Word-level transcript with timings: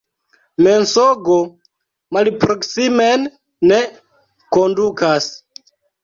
Mensogo 0.67 1.35
malproksimen 2.17 3.27
ne 3.73 3.77
kondukas. 4.57 5.29